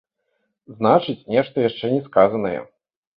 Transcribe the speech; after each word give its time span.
Значыць, 0.79 1.25
нешта 1.33 1.55
яшчэ 1.69 1.85
не 1.93 1.99
сказанае. 2.07 2.55